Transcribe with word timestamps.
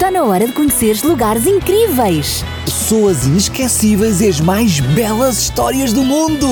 Está 0.00 0.10
na 0.10 0.24
hora 0.24 0.46
de 0.46 0.52
conheceres 0.54 1.02
lugares 1.02 1.46
incríveis. 1.46 2.42
Pessoas 2.64 3.26
inesquecíveis 3.26 4.22
e 4.22 4.28
as 4.28 4.40
mais 4.40 4.80
belas 4.80 5.36
histórias 5.36 5.92
do 5.92 6.02
mundo. 6.02 6.46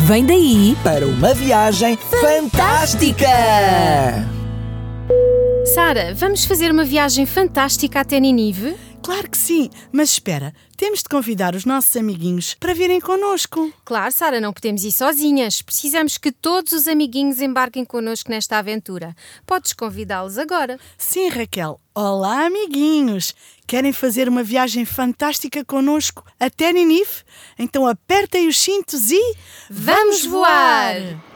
Vem 0.00 0.26
daí 0.26 0.76
Para 0.84 1.06
uma 1.06 1.32
viagem 1.32 1.96
fantástica! 1.96 3.26
Sara, 5.74 6.12
vamos 6.14 6.44
fazer 6.44 6.70
uma 6.70 6.84
viagem 6.84 7.24
fantástica 7.24 8.00
até 8.00 8.20
Ninive? 8.20 8.76
Claro 9.02 9.28
que 9.28 9.36
sim, 9.36 9.68
mas 9.90 10.10
espera, 10.10 10.54
temos 10.76 11.00
de 11.00 11.08
convidar 11.08 11.56
os 11.56 11.64
nossos 11.64 11.96
amiguinhos 11.96 12.54
para 12.54 12.72
virem 12.72 13.00
connosco. 13.00 13.72
Claro, 13.84 14.12
Sara, 14.12 14.40
não 14.40 14.52
podemos 14.52 14.84
ir 14.84 14.92
sozinhas. 14.92 15.60
Precisamos 15.60 16.16
que 16.16 16.30
todos 16.30 16.72
os 16.72 16.86
amiguinhos 16.86 17.40
embarquem 17.40 17.84
connosco 17.84 18.30
nesta 18.30 18.58
aventura. 18.58 19.14
Podes 19.44 19.72
convidá-los 19.72 20.38
agora. 20.38 20.78
Sim, 20.96 21.28
Raquel. 21.28 21.80
Olá, 21.92 22.46
amiguinhos! 22.46 23.34
Querem 23.66 23.92
fazer 23.92 24.28
uma 24.28 24.44
viagem 24.44 24.84
fantástica 24.84 25.64
connosco 25.64 26.24
até 26.38 26.72
Ninive? 26.72 27.24
Então 27.58 27.86
apertem 27.86 28.46
os 28.46 28.58
cintos 28.58 29.10
e. 29.10 29.36
Vamos 29.68 30.24
voar! 30.24 31.31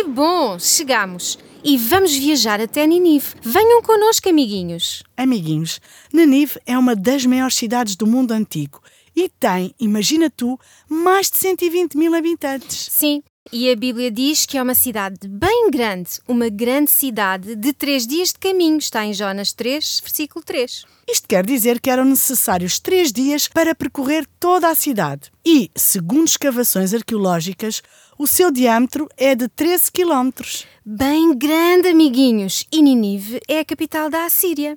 Que 0.00 0.04
bom! 0.04 0.58
Chegamos! 0.58 1.38
E 1.62 1.76
vamos 1.76 2.14
viajar 2.14 2.58
até 2.58 2.86
Ninive. 2.86 3.34
Venham 3.42 3.82
connosco, 3.82 4.30
amiguinhos. 4.30 5.02
Amiguinhos, 5.14 5.78
Ninive 6.10 6.58
é 6.64 6.78
uma 6.78 6.96
das 6.96 7.26
maiores 7.26 7.54
cidades 7.54 7.96
do 7.96 8.06
mundo 8.06 8.32
antigo 8.32 8.80
e 9.14 9.28
tem, 9.28 9.74
imagina 9.78 10.30
tu, 10.30 10.58
mais 10.88 11.30
de 11.30 11.36
120 11.36 11.98
mil 11.98 12.14
habitantes. 12.14 12.88
Sim, 12.90 13.22
e 13.52 13.70
a 13.70 13.76
Bíblia 13.76 14.10
diz 14.10 14.46
que 14.46 14.56
é 14.56 14.62
uma 14.62 14.74
cidade 14.74 15.26
bem 15.26 15.70
grande, 15.70 16.10
uma 16.28 16.48
grande 16.48 16.90
cidade 16.90 17.56
de 17.56 17.72
três 17.72 18.06
dias 18.06 18.28
de 18.28 18.38
caminho. 18.38 18.78
Está 18.78 19.04
em 19.04 19.12
Jonas 19.12 19.52
3, 19.52 20.00
versículo 20.02 20.44
3. 20.44 20.84
Isto 21.08 21.26
quer 21.26 21.44
dizer 21.44 21.80
que 21.80 21.90
eram 21.90 22.04
necessários 22.04 22.78
três 22.78 23.12
dias 23.12 23.48
para 23.48 23.74
percorrer 23.74 24.24
toda 24.38 24.68
a 24.68 24.74
cidade. 24.74 25.32
E, 25.44 25.70
segundo 25.74 26.28
escavações 26.28 26.94
arqueológicas, 26.94 27.82
o 28.20 28.26
seu 28.26 28.50
diâmetro 28.50 29.08
é 29.16 29.34
de 29.34 29.48
13 29.48 29.90
quilómetros. 29.90 30.66
Bem 30.84 31.34
grande, 31.34 31.88
amiguinhos. 31.88 32.66
E 32.70 32.82
Ninive 32.82 33.40
é 33.48 33.60
a 33.60 33.64
capital 33.64 34.10
da 34.10 34.26
Assíria. 34.26 34.76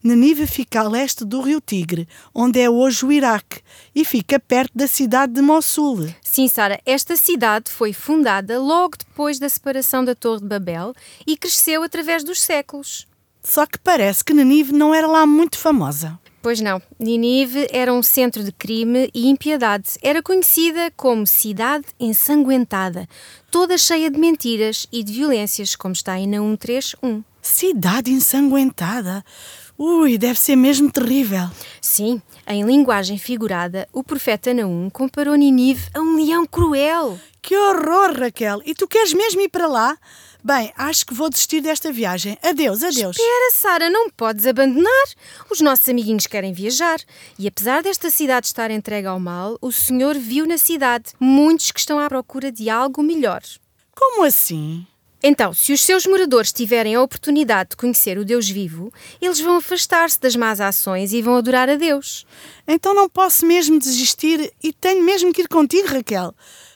Ninive 0.00 0.46
fica 0.46 0.78
a 0.78 0.88
leste 0.88 1.24
do 1.24 1.40
rio 1.40 1.60
Tigre, 1.60 2.06
onde 2.32 2.60
é 2.60 2.70
hoje 2.70 3.04
o 3.04 3.10
Iraque, 3.10 3.62
e 3.92 4.04
fica 4.04 4.38
perto 4.38 4.70
da 4.76 4.86
cidade 4.86 5.32
de 5.32 5.42
Mossul. 5.42 6.08
Sim, 6.22 6.46
Sara, 6.46 6.80
esta 6.86 7.16
cidade 7.16 7.68
foi 7.68 7.92
fundada 7.92 8.60
logo 8.60 8.96
depois 8.96 9.40
da 9.40 9.48
separação 9.48 10.04
da 10.04 10.14
Torre 10.14 10.42
de 10.42 10.46
Babel 10.46 10.94
e 11.26 11.36
cresceu 11.36 11.82
através 11.82 12.22
dos 12.22 12.40
séculos. 12.40 13.08
Só 13.42 13.66
que 13.66 13.76
parece 13.76 14.24
que 14.24 14.32
Ninive 14.32 14.72
não 14.72 14.94
era 14.94 15.08
lá 15.08 15.26
muito 15.26 15.58
famosa. 15.58 16.16
Pois 16.44 16.60
não, 16.60 16.82
Ninive 17.00 17.66
era 17.70 17.90
um 17.90 18.02
centro 18.02 18.44
de 18.44 18.52
crime 18.52 19.08
e 19.14 19.30
impiedade. 19.30 19.92
Era 20.02 20.22
conhecida 20.22 20.92
como 20.94 21.26
cidade 21.26 21.86
ensanguentada, 21.98 23.08
toda 23.50 23.78
cheia 23.78 24.10
de 24.10 24.18
mentiras 24.18 24.86
e 24.92 25.02
de 25.02 25.10
violências, 25.10 25.74
como 25.74 25.94
está 25.94 26.12
aí 26.12 26.26
na 26.26 26.36
131. 26.36 27.24
Cidade 27.40 28.10
ensanguentada. 28.10 29.24
Ui, 29.78 30.18
deve 30.18 30.38
ser 30.38 30.54
mesmo 30.54 30.92
terrível. 30.92 31.48
Sim, 31.80 32.20
em 32.46 32.62
linguagem 32.62 33.16
figurada, 33.16 33.88
o 33.90 34.04
profeta 34.04 34.52
Naum 34.52 34.90
comparou 34.90 35.36
Ninive 35.36 35.88
a 35.94 36.00
um 36.00 36.16
leão 36.16 36.44
cruel. 36.44 37.18
Que 37.40 37.56
horror, 37.56 38.20
Raquel! 38.20 38.60
E 38.66 38.74
tu 38.74 38.86
queres 38.86 39.14
mesmo 39.14 39.40
ir 39.40 39.48
para 39.48 39.66
lá? 39.66 39.96
Bem, 40.46 40.70
acho 40.76 41.06
que 41.06 41.14
vou 41.14 41.30
desistir 41.30 41.62
desta 41.62 41.90
viagem. 41.90 42.36
Adeus, 42.42 42.82
adeus. 42.82 43.16
Espera, 43.16 43.50
Sara, 43.50 43.88
não 43.88 44.10
podes 44.10 44.46
abandonar. 44.46 45.06
Os 45.50 45.62
nossos 45.62 45.88
amiguinhos 45.88 46.26
querem 46.26 46.52
viajar. 46.52 47.00
E 47.38 47.48
apesar 47.48 47.82
desta 47.82 48.10
cidade 48.10 48.48
estar 48.48 48.70
entregue 48.70 49.06
ao 49.06 49.18
mal, 49.18 49.56
o 49.62 49.72
Senhor 49.72 50.18
viu 50.18 50.46
na 50.46 50.58
cidade 50.58 51.12
muitos 51.18 51.70
que 51.70 51.80
estão 51.80 51.98
à 51.98 52.10
procura 52.10 52.52
de 52.52 52.68
algo 52.68 53.02
melhor. 53.02 53.40
Como 53.96 54.22
assim? 54.22 54.86
Então, 55.22 55.54
se 55.54 55.72
os 55.72 55.80
seus 55.80 56.06
moradores 56.06 56.52
tiverem 56.52 56.94
a 56.94 57.00
oportunidade 57.00 57.70
de 57.70 57.76
conhecer 57.76 58.18
o 58.18 58.24
Deus 58.26 58.46
vivo, 58.46 58.92
eles 59.22 59.40
vão 59.40 59.56
afastar-se 59.56 60.20
das 60.20 60.36
más 60.36 60.60
ações 60.60 61.14
e 61.14 61.22
vão 61.22 61.36
adorar 61.36 61.70
a 61.70 61.76
Deus. 61.76 62.26
Então 62.68 62.92
não 62.92 63.08
posso 63.08 63.46
mesmo 63.46 63.78
desistir 63.78 64.52
e 64.62 64.74
tenho 64.74 65.02
mesmo 65.02 65.32
que 65.32 65.40
ir 65.40 65.48
contigo, 65.48 65.88
Raquel. 65.88 66.34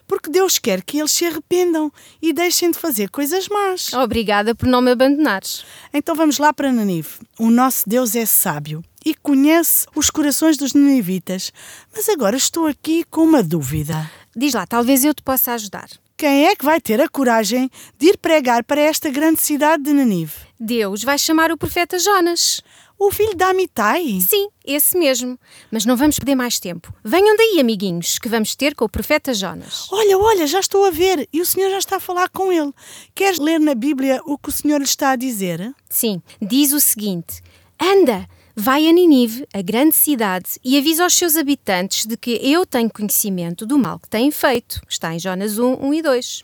Porque 0.09 0.31
Deus 0.31 0.59
quer 0.59 0.83
que 0.83 0.99
eles 0.99 1.13
se 1.13 1.27
arrependam 1.27 1.93
e 2.21 2.33
deixem 2.33 2.71
de 2.71 2.79
fazer 2.79 3.11
coisas 3.11 3.47
más. 3.47 3.93
Obrigada 3.93 4.55
por 4.55 4.67
não 4.67 4.81
me 4.81 4.91
abandonares. 4.91 5.65
Então 5.93 6.17
vamos 6.17 6.39
lá 6.39 6.53
para 6.53 6.73
Nanive. 6.73 7.11
O 7.39 7.51
nosso 7.51 7.87
Deus 7.87 8.17
é 8.17 8.25
sábio 8.25 8.83
e 9.05 9.15
conhece 9.15 9.87
os 9.95 10.11
corações 10.11 10.57
dos 10.57 10.73
ninivitas. 10.73 11.53
Mas 11.95 12.09
agora 12.09 12.37
estou 12.37 12.67
aqui 12.67 13.05
com 13.05 13.23
uma 13.23 13.43
dúvida. 13.43 14.11
Diz 14.35 14.55
lá, 14.55 14.67
talvez 14.67 15.05
eu 15.05 15.13
te 15.13 15.23
possa 15.23 15.53
ajudar. 15.53 15.89
Quem 16.19 16.49
é 16.49 16.57
que 16.57 16.65
vai 16.65 16.81
ter 16.81 17.01
a 17.01 17.09
coragem 17.09 17.71
de 17.97 18.07
ir 18.09 18.19
pregar 18.19 18.65
para 18.65 18.81
esta 18.81 19.09
grande 19.09 19.41
cidade 19.41 19.85
de 19.85 19.93
Nanive? 19.93 20.33
Deus 20.59 21.05
vai 21.05 21.17
chamar 21.17 21.53
o 21.53 21.57
profeta 21.57 21.97
Jonas. 21.97 22.61
O 22.99 23.13
filho 23.13 23.37
da 23.37 23.51
Amitai? 23.51 24.19
Sim, 24.21 24.49
esse 24.67 24.99
mesmo. 24.99 25.39
Mas 25.71 25.87
não 25.87 25.97
vamos 25.97 26.19
perder 26.19 26.35
mais 26.35 26.59
tempo. 26.59 26.93
Venham 27.05 27.37
daí, 27.37 27.61
amiguinhos, 27.61 28.19
que 28.19 28.29
vamos 28.29 28.57
ter 28.57 28.75
com 28.75 28.85
o 28.85 28.89
profeta 28.89 29.33
Jonas. 29.33 29.87
Olha, 29.93 30.19
olha, 30.19 30.45
já 30.49 30.59
estou 30.59 30.85
a 30.87 30.91
ver 30.91 31.29
e 31.33 31.41
o 31.41 31.47
Senhor 31.47 31.71
já 31.71 31.79
está 31.79 31.97
a 31.99 32.01
falar 32.01 32.29
com 32.31 32.53
ele. 32.53 32.73
Queres 33.15 33.39
ler 33.39 33.61
na 33.61 33.77
Bíblia 33.77 34.21
o 34.27 34.37
que 34.37 34.49
o 34.49 34.53
Senhor 34.53 34.79
lhe 34.79 34.85
está 34.85 35.11
a 35.11 35.17
dizer? 35.17 35.73
Sim, 35.89 36.21
diz 36.43 36.73
o 36.73 36.81
seguinte: 36.81 37.41
Anda, 37.81 38.29
vai 38.57 38.89
a 38.89 38.93
Ninive, 38.93 39.47
a 39.55 39.63
grande 39.63 39.95
cidade, 39.95 40.59
e 40.65 40.77
avisa 40.77 41.05
aos 41.05 41.15
seus 41.15 41.37
habitantes 41.37 42.07
de 42.07 42.17
que 42.17 42.41
eu 42.43 42.67
tenho 42.67 42.91
conhecimento 42.91 43.65
do 43.65 43.79
mal 43.79 44.01
que 44.01 44.09
têm 44.09 44.33
feito. 44.33 44.81
Está 44.89 45.15
em 45.15 45.19
Jonas 45.19 45.59
1, 45.59 45.75
1 45.75 45.95
e 45.95 46.03
2. 46.03 46.43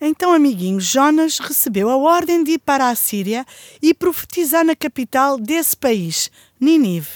Então, 0.00 0.32
amiguinho, 0.32 0.80
Jonas 0.80 1.40
recebeu 1.40 1.90
a 1.90 1.96
ordem 1.96 2.44
de 2.44 2.52
ir 2.52 2.58
para 2.58 2.88
a 2.88 2.94
Síria 2.94 3.44
e 3.82 3.92
profetizar 3.92 4.64
na 4.64 4.76
capital 4.76 5.38
desse 5.38 5.76
país, 5.76 6.30
Ninive. 6.60 7.08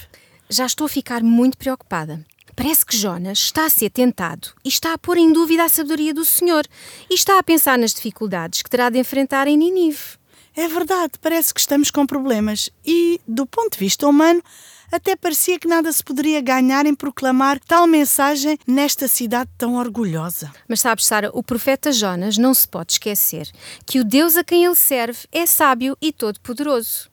Já 0.49 0.65
estou 0.65 0.85
a 0.85 0.89
ficar 0.89 1.23
muito 1.23 1.57
preocupada. 1.57 2.25
Parece 2.53 2.85
que 2.85 2.97
Jonas 2.97 3.39
está 3.39 3.65
a 3.65 3.69
ser 3.69 3.89
tentado 3.89 4.49
e 4.65 4.67
está 4.67 4.93
a 4.93 4.97
pôr 4.97 5.17
em 5.17 5.31
dúvida 5.31 5.63
a 5.63 5.69
sabedoria 5.69 6.13
do 6.13 6.25
Senhor 6.25 6.67
e 7.09 7.13
está 7.13 7.39
a 7.39 7.43
pensar 7.43 7.77
nas 7.77 7.93
dificuldades 7.93 8.61
que 8.61 8.69
terá 8.69 8.89
de 8.89 8.99
enfrentar 8.99 9.47
em 9.47 9.55
Ninive. 9.55 10.20
É 10.55 10.67
verdade, 10.67 11.13
parece 11.21 11.53
que 11.53 11.59
estamos 11.61 11.89
com 11.89 12.05
problemas 12.05 12.69
e, 12.85 13.21
do 13.25 13.45
ponto 13.45 13.73
de 13.73 13.79
vista 13.79 14.05
humano, 14.05 14.43
até 14.91 15.15
parecia 15.15 15.57
que 15.57 15.67
nada 15.67 15.89
se 15.91 16.03
poderia 16.03 16.41
ganhar 16.41 16.85
em 16.85 16.93
proclamar 16.93 17.57
tal 17.59 17.87
mensagem 17.87 18.57
nesta 18.67 19.07
cidade 19.07 19.49
tão 19.57 19.75
orgulhosa. 19.75 20.51
Mas 20.67 20.81
sabes, 20.81 21.05
Sara, 21.05 21.31
o 21.33 21.41
profeta 21.41 21.93
Jonas 21.93 22.37
não 22.37 22.53
se 22.53 22.67
pode 22.67 22.93
esquecer 22.93 23.49
que 23.85 24.01
o 24.01 24.03
Deus 24.03 24.35
a 24.35 24.43
quem 24.43 24.65
ele 24.65 24.75
serve 24.75 25.19
é 25.31 25.45
sábio 25.45 25.97
e 26.01 26.11
todo-poderoso. 26.11 27.09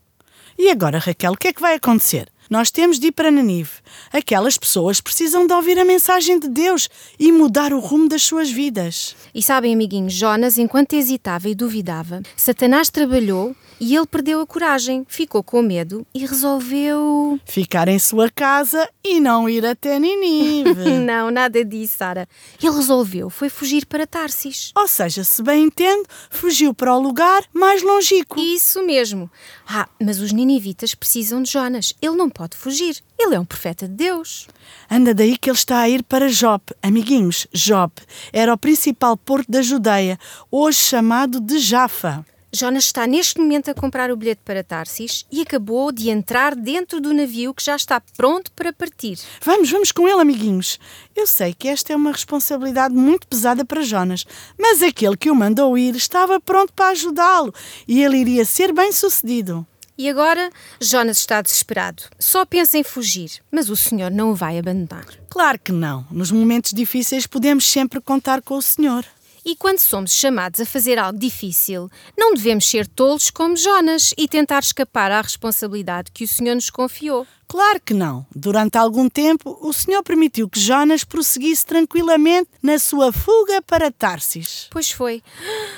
E 0.59 0.69
agora, 0.71 0.99
Raquel, 0.99 1.33
o 1.33 1.37
que 1.37 1.49
é 1.49 1.53
que 1.53 1.61
vai 1.61 1.77
acontecer? 1.77 2.29
Nós 2.49 2.71
temos 2.71 2.99
de 2.99 3.09
ir 3.09 3.13
para 3.13 3.31
Nanive. 3.31 3.71
Aquelas 4.13 4.57
pessoas 4.57 5.01
precisam 5.01 5.47
de 5.47 5.53
ouvir 5.53 5.79
a 5.79 5.85
mensagem 5.85 6.39
de 6.39 6.49
Deus 6.49 6.89
e 7.19 7.31
mudar 7.31 7.73
o 7.73 7.79
rumo 7.79 8.09
das 8.09 8.23
suas 8.23 8.51
vidas. 8.51 9.15
E 9.35 9.43
sabem, 9.43 9.75
amiguinhos, 9.75 10.15
Jonas, 10.15 10.57
enquanto 10.57 10.95
hesitava 10.95 11.49
e 11.49 11.55
duvidava, 11.55 12.23
Satanás 12.37 12.89
trabalhou 12.89 13.55
e 13.81 13.95
ele 13.95 14.07
perdeu 14.07 14.41
a 14.41 14.47
coragem, 14.47 15.05
ficou 15.09 15.43
com 15.43 15.63
medo 15.63 16.07
e 16.13 16.27
resolveu. 16.27 17.39
Ficar 17.45 17.87
em 17.87 17.99
sua 17.99 18.29
casa 18.29 18.89
e 19.05 19.21
não 19.21 19.49
ir 19.49 19.65
até 19.65 19.99
Ninive. 19.99 20.99
Não, 20.99 21.31
nada 21.31 21.65
disso, 21.65 21.99
Sara. 21.99 22.29
Ele 22.61 22.75
resolveu, 22.75 23.31
foi 23.31 23.49
fugir 23.49 23.87
para 23.87 24.07
Tarsis. 24.07 24.73
Ou 24.77 24.89
seja, 24.89 25.23
se 25.23 25.43
bem 25.43 25.65
entendo, 25.65 26.05
fugiu 26.29 26.75
para 26.75 26.95
o 26.95 27.01
lugar 27.01 27.45
mais 27.53 27.83
longínquo. 27.83 28.39
Isso 28.41 28.85
mesmo. 28.85 29.31
Ah, 29.67 29.89
mas 30.03 30.21
os 30.21 30.33
ninivitas 30.33 30.95
precisam 30.95 31.43
de 31.43 31.53
Jonas. 31.53 31.95
Ele 32.03 32.17
não 32.17 32.29
pode 32.39 32.57
fugir. 32.57 33.03
Ele 33.19 33.35
é 33.35 33.41
um 33.41 33.45
profeta 33.45 33.89
de 33.89 33.95
Deus. 33.95 34.47
Anda 34.89 35.13
daí 35.13 35.37
que 35.37 35.51
ele 35.51 35.57
está 35.57 35.81
a 35.81 35.89
ir 35.89 36.05
para 36.05 36.29
Jope. 36.29 36.73
Amiguinhos, 36.81 37.49
Jope 37.53 38.01
era 38.33 38.55
o 38.55 38.57
principal 38.57 39.17
porto 39.17 39.51
da 39.51 39.61
Judeia, 39.61 40.17
hoje 40.49 40.79
chamado 40.79 41.41
de 41.41 41.59
Jafa. 41.59 42.25
Jonas 42.53 42.85
está 42.85 43.07
neste 43.09 43.41
momento 43.41 43.71
a 43.71 43.75
comprar 43.75 44.11
o 44.11 44.17
bilhete 44.17 44.41
para 44.45 44.63
Tarsis 44.63 45.27
e 45.31 45.43
acabou 45.43 45.91
de 45.93 46.09
entrar 46.09 46.55
dentro 46.55 47.01
do 47.01 47.13
navio 47.13 47.53
que 47.53 47.63
já 47.63 47.75
está 47.75 48.01
pronto 48.17 48.53
para 48.53 48.73
partir. 48.73 49.19
Vamos, 49.43 49.69
vamos 49.71 49.91
com 49.91 50.09
ele, 50.09 50.21
amiguinhos. 50.21 50.79
Eu 51.15 51.27
sei 51.27 51.53
que 51.53 51.69
esta 51.69 51.93
é 51.93 51.97
uma 51.97 52.13
responsabilidade 52.13 52.95
muito 52.95 53.27
pesada 53.27 53.65
para 53.65 53.83
Jonas, 53.83 54.25
mas 54.57 54.81
aquele 54.81 55.17
que 55.17 55.31
o 55.31 55.35
mandou 55.35 55.77
ir 55.77 55.97
estava 55.97 56.41
pronto 56.41 56.73
para 56.73 56.91
ajudá-lo 56.91 57.53
e 57.87 58.03
ele 58.03 58.19
iria 58.19 58.45
ser 58.45 58.73
bem 58.73 58.93
sucedido. 58.93 59.67
E 59.99 60.09
agora, 60.09 60.49
Jonas 60.81 61.19
está 61.19 61.43
desesperado. 61.43 62.05
Só 62.21 62.47
pensa 62.47 62.79
em 62.79 62.85
fugir, 62.85 63.43
mas 63.51 63.69
o 63.69 63.75
Senhor 63.75 64.13
não 64.13 64.31
o 64.31 64.35
vai 64.35 64.57
abandonar. 64.57 65.05
Claro 65.29 65.59
que 65.59 65.73
não. 65.73 66.07
Nos 66.09 66.31
momentos 66.31 66.73
difíceis 66.73 67.27
podemos 67.27 67.67
sempre 67.67 68.01
contar 68.01 68.41
com 68.41 68.57
o 68.57 68.63
Senhor. 68.63 69.05
E 69.45 69.57
quando 69.57 69.81
somos 69.81 70.13
chamados 70.13 70.61
a 70.61 70.67
fazer 70.67 71.01
algo 71.01 71.19
difícil, 71.19 71.91
não 72.17 72.33
devemos 72.33 72.69
ser 72.69 72.87
tolos 72.87 73.29
como 73.29 73.57
Jonas 73.57 74.15
e 74.17 74.29
tentar 74.29 74.61
escapar 74.61 75.11
à 75.11 75.21
responsabilidade 75.21 76.13
que 76.13 76.23
o 76.23 76.29
Senhor 76.29 76.55
nos 76.55 76.71
confiou. 76.71 77.27
Claro 77.51 77.81
que 77.83 77.95
não. 77.95 78.27
Durante 78.37 78.77
algum 78.77 79.09
tempo, 79.09 79.59
o 79.63 79.73
Senhor 79.73 80.03
permitiu 80.03 80.51
que 80.51 80.61
Jonas 80.61 81.03
prosseguisse 81.03 81.65
tranquilamente 81.65 82.51
na 82.63 82.79
sua 82.79 83.11
fuga 83.11 83.63
para 83.63 83.91
Tarsis. 83.91 84.69
Pois 84.71 84.91
foi. 84.91 85.23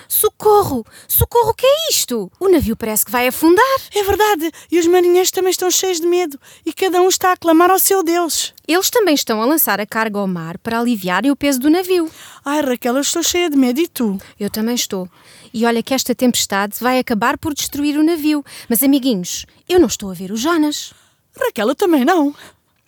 Socorro! 0.08 0.84
Socorro, 1.06 1.50
o 1.50 1.54
que 1.54 1.64
é 1.64 1.90
isto? 1.90 2.30
O 2.40 2.48
navio 2.48 2.76
parece 2.76 3.04
que 3.04 3.12
vai 3.12 3.28
afundar. 3.28 3.64
É 3.94 4.02
verdade, 4.02 4.50
e 4.68 4.80
os 4.80 4.86
marinheiros 4.88 5.30
também 5.30 5.52
estão 5.52 5.70
cheios 5.70 6.00
de 6.00 6.08
medo 6.08 6.40
e 6.66 6.72
cada 6.72 7.00
um 7.00 7.08
está 7.08 7.30
a 7.30 7.36
clamar 7.36 7.70
ao 7.70 7.78
seu 7.78 8.02
Deus. 8.02 8.52
Eles 8.66 8.90
também 8.90 9.14
estão 9.14 9.40
a 9.40 9.46
lançar 9.46 9.80
a 9.80 9.86
carga 9.86 10.18
ao 10.18 10.26
mar 10.26 10.58
para 10.58 10.80
aliviarem 10.80 11.30
o 11.30 11.36
peso 11.36 11.60
do 11.60 11.70
navio. 11.70 12.10
Ai, 12.44 12.62
Raquel, 12.62 12.96
eu 12.96 13.00
estou 13.00 13.22
cheia 13.22 13.48
de 13.48 13.56
medo 13.56 13.80
e 13.80 13.86
tu? 13.86 14.18
Eu 14.40 14.50
também 14.50 14.74
estou. 14.74 15.08
E 15.54 15.64
olha 15.64 15.84
que 15.84 15.94
esta 15.94 16.16
tempestade 16.16 16.78
vai 16.80 16.98
acabar 16.98 17.38
por 17.38 17.54
destruir 17.54 17.96
o 17.96 18.02
navio. 18.02 18.44
Mas, 18.68 18.82
amiguinhos, 18.82 19.46
eu 19.68 19.78
não 19.78 19.86
estou 19.86 20.10
a 20.10 20.14
ver 20.14 20.32
o 20.32 20.36
Jonas. 20.36 20.92
Raquel, 21.38 21.68
eu 21.68 21.74
também 21.74 22.04
não. 22.04 22.34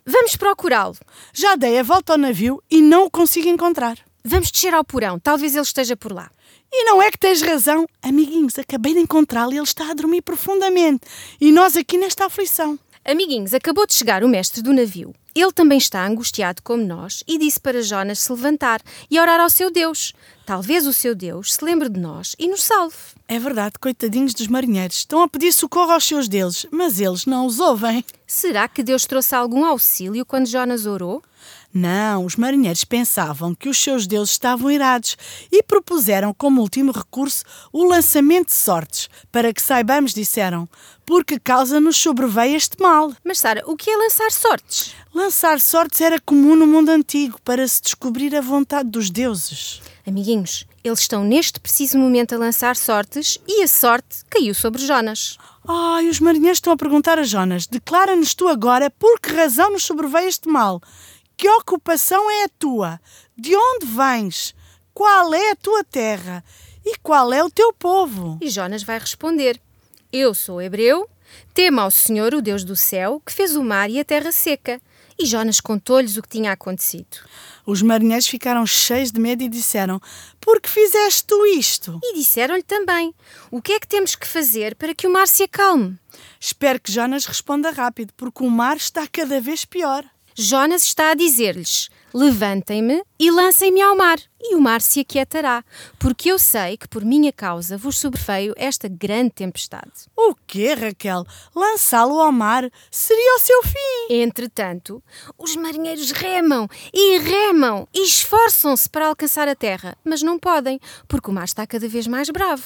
Vamos 0.04 0.36
procurá-lo. 0.36 0.96
Já 1.32 1.54
dei 1.54 1.78
a 1.78 1.82
volta 1.82 2.12
ao 2.12 2.18
navio 2.18 2.62
e 2.70 2.82
não 2.82 3.04
o 3.06 3.10
consigo 3.10 3.48
encontrar. 3.48 3.98
Vamos 4.24 4.50
descer 4.50 4.74
ao 4.74 4.84
porão. 4.84 5.18
Talvez 5.18 5.54
ele 5.54 5.62
esteja 5.62 5.96
por 5.96 6.12
lá. 6.12 6.30
E 6.72 6.84
não 6.84 7.02
é 7.02 7.10
que 7.10 7.18
tens 7.18 7.42
razão. 7.42 7.86
Amiguinhos, 8.02 8.58
acabei 8.58 8.94
de 8.94 9.00
encontrá-lo 9.00 9.52
e 9.52 9.56
ele 9.56 9.64
está 9.64 9.90
a 9.90 9.94
dormir 9.94 10.22
profundamente. 10.22 11.06
E 11.40 11.52
nós 11.52 11.76
aqui 11.76 11.98
nesta 11.98 12.26
aflição. 12.26 12.78
Amiguinhos, 13.04 13.52
acabou 13.52 13.86
de 13.86 13.94
chegar 13.94 14.24
o 14.24 14.28
mestre 14.28 14.62
do 14.62 14.72
navio. 14.72 15.14
Ele 15.34 15.52
também 15.52 15.78
está 15.78 16.06
angustiado 16.06 16.62
como 16.62 16.84
nós 16.84 17.24
e 17.26 17.38
disse 17.38 17.60
para 17.60 17.82
Jonas 17.82 18.18
se 18.18 18.32
levantar 18.32 18.80
e 19.10 19.18
orar 19.18 19.40
ao 19.40 19.48
seu 19.48 19.70
Deus. 19.70 20.12
Talvez 20.44 20.86
o 20.86 20.92
seu 20.92 21.14
Deus 21.14 21.54
se 21.54 21.64
lembre 21.64 21.88
de 21.88 21.98
nós 22.00 22.34
e 22.38 22.48
nos 22.48 22.62
salve. 22.62 22.96
É 23.28 23.38
verdade, 23.38 23.78
coitadinhos 23.80 24.34
dos 24.34 24.48
marinheiros. 24.48 24.98
Estão 24.98 25.22
a 25.22 25.28
pedir 25.28 25.52
socorro 25.52 25.92
aos 25.92 26.04
seus 26.04 26.28
deuses, 26.28 26.66
mas 26.70 27.00
eles 27.00 27.24
não 27.24 27.46
os 27.46 27.60
ouvem. 27.60 28.04
Será 28.26 28.68
que 28.68 28.82
Deus 28.82 29.06
trouxe 29.06 29.34
algum 29.34 29.64
auxílio 29.64 30.26
quando 30.26 30.46
Jonas 30.46 30.84
orou? 30.84 31.22
Não, 31.74 32.26
os 32.26 32.36
marinheiros 32.36 32.84
pensavam 32.84 33.54
que 33.54 33.68
os 33.68 33.78
seus 33.78 34.06
deuses 34.06 34.32
estavam 34.32 34.70
irados 34.70 35.16
e 35.50 35.62
propuseram 35.62 36.34
como 36.34 36.60
último 36.60 36.92
recurso 36.92 37.44
o 37.72 37.84
lançamento 37.84 38.48
de 38.48 38.54
sortes. 38.54 39.08
Para 39.30 39.54
que 39.54 39.62
saibamos, 39.62 40.12
disseram, 40.12 40.68
porque 41.06 41.38
causa-nos 41.38 41.96
sobreveio 41.96 42.56
este 42.56 42.80
mal. 42.80 43.12
Mas, 43.24 43.38
Sara, 43.38 43.62
o 43.66 43.76
que 43.76 43.90
é 43.90 43.96
lançar 43.96 44.30
sortes? 44.30 44.94
Lançar 45.14 45.60
sortes 45.60 46.00
era 46.00 46.20
comum 46.20 46.54
no 46.54 46.66
mundo 46.66 46.90
antigo 46.90 47.40
para 47.42 47.66
se 47.66 47.80
descobrir 47.80 48.36
a 48.36 48.40
vontade 48.40 48.90
dos 48.90 49.08
deuses. 49.08 49.80
Amiguinhos, 50.06 50.66
eles 50.82 51.00
estão 51.00 51.22
neste 51.24 51.60
preciso 51.60 51.96
momento 51.96 52.34
a 52.34 52.38
lançar 52.38 52.76
sortes 52.76 53.38
e 53.46 53.62
a 53.62 53.68
sorte 53.68 54.24
caiu 54.28 54.54
sobre 54.54 54.84
Jonas. 54.84 55.38
Ai, 55.66 56.08
os 56.08 56.18
marinheiros 56.18 56.56
estão 56.58 56.72
a 56.72 56.76
perguntar 56.76 57.20
a 57.20 57.22
Jonas: 57.22 57.66
declara-nos 57.68 58.34
tu 58.34 58.48
agora 58.48 58.90
por 58.90 59.20
que 59.20 59.32
razão 59.32 59.70
nos 59.70 59.84
sobreveio 59.84 60.28
este 60.28 60.48
mal? 60.48 60.82
Que 61.42 61.48
ocupação 61.48 62.30
é 62.30 62.44
a 62.44 62.48
tua? 62.48 63.00
De 63.36 63.56
onde 63.56 63.86
vens? 63.86 64.54
Qual 64.94 65.34
é 65.34 65.50
a 65.50 65.56
tua 65.56 65.82
terra? 65.82 66.44
E 66.86 66.96
qual 66.98 67.32
é 67.32 67.42
o 67.42 67.50
teu 67.50 67.72
povo? 67.72 68.38
E 68.40 68.48
Jonas 68.48 68.84
vai 68.84 68.96
responder: 68.96 69.60
Eu 70.12 70.34
sou 70.34 70.62
hebreu, 70.62 71.10
temo 71.52 71.80
ao 71.80 71.90
Senhor, 71.90 72.32
o 72.32 72.40
Deus 72.40 72.62
do 72.62 72.76
céu, 72.76 73.20
que 73.26 73.32
fez 73.32 73.56
o 73.56 73.64
mar 73.64 73.90
e 73.90 73.98
a 73.98 74.04
terra 74.04 74.30
seca. 74.30 74.80
E 75.18 75.26
Jonas 75.26 75.60
contou-lhes 75.60 76.16
o 76.16 76.22
que 76.22 76.28
tinha 76.28 76.52
acontecido. 76.52 77.18
Os 77.66 77.82
marinheiros 77.82 78.28
ficaram 78.28 78.64
cheios 78.64 79.10
de 79.10 79.18
medo 79.18 79.42
e 79.42 79.48
disseram: 79.48 80.00
Por 80.40 80.60
que 80.60 80.70
fizeste 80.70 81.24
tu 81.24 81.44
isto? 81.44 81.98
E 82.04 82.14
disseram-lhe 82.14 82.62
também: 82.62 83.12
O 83.50 83.60
que 83.60 83.72
é 83.72 83.80
que 83.80 83.88
temos 83.88 84.14
que 84.14 84.28
fazer 84.28 84.76
para 84.76 84.94
que 84.94 85.08
o 85.08 85.12
mar 85.12 85.26
se 85.26 85.42
acalme? 85.42 85.98
Espero 86.38 86.80
que 86.80 86.92
Jonas 86.92 87.26
responda 87.26 87.72
rápido, 87.72 88.12
porque 88.16 88.44
o 88.44 88.48
mar 88.48 88.76
está 88.76 89.08
cada 89.08 89.40
vez 89.40 89.64
pior. 89.64 90.04
Jonas 90.34 90.84
está 90.84 91.10
a 91.10 91.14
dizer-lhes: 91.14 91.88
Levantem-me 92.14 93.02
e 93.18 93.30
lancem-me 93.30 93.80
ao 93.80 93.96
mar, 93.96 94.18
e 94.38 94.54
o 94.54 94.60
mar 94.60 94.82
se 94.82 95.00
aquietará, 95.00 95.64
porque 95.98 96.30
eu 96.30 96.38
sei 96.38 96.76
que 96.76 96.86
por 96.86 97.04
minha 97.04 97.32
causa 97.32 97.78
vos 97.78 97.98
sobreveio 97.98 98.52
esta 98.56 98.86
grande 98.86 99.30
tempestade. 99.30 99.92
O 100.16 100.34
quê, 100.46 100.74
Raquel? 100.74 101.24
Lançá-lo 101.54 102.20
ao 102.20 102.30
mar 102.30 102.70
seria 102.90 103.36
o 103.36 103.40
seu 103.40 103.62
fim. 103.62 104.14
Entretanto, 104.14 105.02
os 105.38 105.56
marinheiros 105.56 106.10
remam 106.10 106.68
e 106.92 107.18
remam 107.18 107.88
e 107.94 108.04
esforçam-se 108.04 108.88
para 108.90 109.06
alcançar 109.06 109.48
a 109.48 109.54
terra, 109.54 109.96
mas 110.04 110.22
não 110.22 110.38
podem, 110.38 110.78
porque 111.08 111.30
o 111.30 111.32
mar 111.32 111.44
está 111.44 111.66
cada 111.66 111.88
vez 111.88 112.06
mais 112.06 112.28
bravo. 112.28 112.62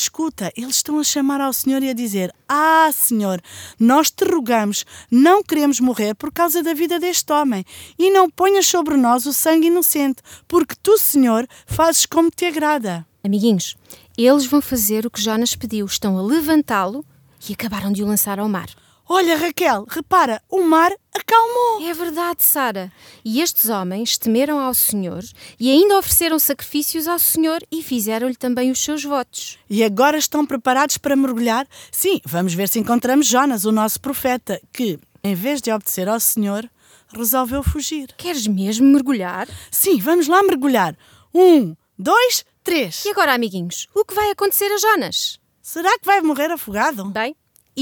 Escuta, 0.00 0.52
eles 0.56 0.76
estão 0.76 1.00
a 1.00 1.02
chamar 1.02 1.40
ao 1.40 1.52
Senhor 1.52 1.82
e 1.82 1.90
a 1.90 1.92
dizer: 1.92 2.32
Ah, 2.48 2.88
Senhor, 2.92 3.42
nós 3.80 4.12
te 4.12 4.24
rogamos, 4.24 4.84
não 5.10 5.42
queremos 5.42 5.80
morrer 5.80 6.14
por 6.14 6.32
causa 6.32 6.62
da 6.62 6.72
vida 6.72 7.00
deste 7.00 7.32
homem, 7.32 7.64
e 7.98 8.08
não 8.08 8.30
ponhas 8.30 8.64
sobre 8.64 8.96
nós 8.96 9.26
o 9.26 9.32
sangue 9.32 9.66
inocente, 9.66 10.22
porque 10.46 10.76
tu, 10.80 10.96
Senhor, 10.98 11.48
fazes 11.66 12.06
como 12.06 12.30
te 12.30 12.44
agrada. 12.44 13.04
Amiguinhos, 13.24 13.76
eles 14.16 14.46
vão 14.46 14.60
fazer 14.60 15.04
o 15.04 15.10
que 15.10 15.20
Jonas 15.20 15.56
pediu, 15.56 15.84
estão 15.84 16.16
a 16.16 16.22
levantá-lo 16.22 17.04
e 17.48 17.52
acabaram 17.52 17.90
de 17.90 18.00
o 18.04 18.06
lançar 18.06 18.38
ao 18.38 18.48
mar. 18.48 18.68
Olha, 19.10 19.38
Raquel, 19.38 19.86
repara, 19.88 20.42
o 20.50 20.62
mar 20.62 20.92
acalmou. 21.14 21.88
É 21.88 21.94
verdade, 21.94 22.44
Sara. 22.44 22.92
E 23.24 23.40
estes 23.40 23.70
homens 23.70 24.18
temeram 24.18 24.60
ao 24.60 24.74
Senhor 24.74 25.24
e 25.58 25.70
ainda 25.70 25.96
ofereceram 25.96 26.38
sacrifícios 26.38 27.08
ao 27.08 27.18
Senhor 27.18 27.62
e 27.72 27.82
fizeram-lhe 27.82 28.36
também 28.36 28.70
os 28.70 28.78
seus 28.78 29.02
votos. 29.02 29.58
E 29.70 29.82
agora 29.82 30.18
estão 30.18 30.44
preparados 30.44 30.98
para 30.98 31.16
mergulhar? 31.16 31.66
Sim, 31.90 32.20
vamos 32.22 32.52
ver 32.52 32.68
se 32.68 32.78
encontramos 32.78 33.26
Jonas, 33.26 33.64
o 33.64 33.72
nosso 33.72 33.98
profeta, 33.98 34.60
que, 34.70 34.98
em 35.24 35.34
vez 35.34 35.62
de 35.62 35.72
obedecer 35.72 36.06
ao 36.06 36.20
Senhor, 36.20 36.68
resolveu 37.10 37.62
fugir. 37.62 38.12
Queres 38.18 38.46
mesmo 38.46 38.86
mergulhar? 38.86 39.48
Sim, 39.70 39.98
vamos 40.00 40.28
lá 40.28 40.42
mergulhar. 40.42 40.94
Um, 41.34 41.74
dois, 41.98 42.44
três. 42.62 43.06
E 43.06 43.08
agora, 43.08 43.32
amiguinhos, 43.32 43.86
o 43.94 44.04
que 44.04 44.14
vai 44.14 44.30
acontecer 44.30 44.70
a 44.70 44.76
Jonas? 44.76 45.40
Será 45.62 45.98
que 45.98 46.04
vai 46.04 46.20
morrer 46.20 46.50
afogado? 46.50 47.06
Bem, 47.06 47.34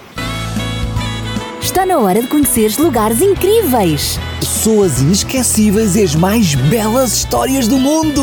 Está 1.61 1.85
na 1.85 1.99
hora 1.99 2.23
de 2.23 2.29
conheceres 2.29 2.79
lugares 2.79 3.21
incríveis. 3.21 4.19
Pessoas 4.41 5.01
inesquecíveis 5.01 5.97
e 5.97 6.03
as 6.03 6.15
mais 6.15 6.55
belas 6.55 7.13
histórias 7.13 7.69
do 7.69 7.79
mundo. 7.79 8.23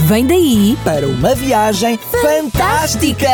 Vem 0.00 0.26
daí 0.26 0.76
Para 0.84 1.06
uma 1.06 1.34
viagem 1.34 1.98
fantástica. 2.22 3.28